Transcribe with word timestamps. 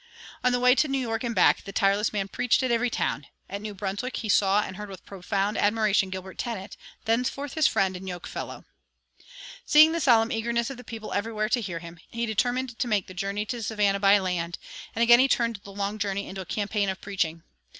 On 0.43 0.51
the 0.51 0.59
way 0.59 0.73
to 0.73 0.87
New 0.87 0.97
York 0.97 1.23
and 1.23 1.35
back, 1.35 1.63
the 1.63 1.71
tireless 1.71 2.11
man 2.11 2.27
preached 2.27 2.63
at 2.63 2.71
every 2.71 2.89
town. 2.89 3.27
At 3.47 3.61
New 3.61 3.75
Brunswick 3.75 4.17
he 4.17 4.29
saw 4.29 4.59
and 4.63 4.75
heard 4.75 4.89
with 4.89 5.05
profound 5.05 5.59
admiration 5.59 6.09
Gilbert 6.09 6.39
Tennent, 6.39 6.75
thenceforth 7.05 7.53
his 7.53 7.67
friend 7.67 7.95
and 7.95 8.07
yokefellow. 8.09 8.65
Seeing 9.63 9.91
the 9.91 9.99
solemn 10.01 10.31
eagerness 10.31 10.71
of 10.71 10.77
the 10.77 10.83
people 10.83 11.13
everywhere 11.13 11.49
to 11.49 11.61
hear 11.61 11.77
him, 11.77 11.99
he 12.09 12.25
determined 12.25 12.79
to 12.79 12.87
make 12.87 13.05
the 13.05 13.13
journey 13.13 13.45
to 13.45 13.61
Savannah 13.61 13.99
by 13.99 14.17
land, 14.17 14.57
and 14.95 15.03
again 15.03 15.19
he 15.19 15.27
turned 15.27 15.57
the 15.57 15.71
long 15.71 15.99
journey 15.99 16.27
into 16.27 16.41
a 16.41 16.45
campaign 16.47 16.89
of 16.89 16.99
preaching. 16.99 17.43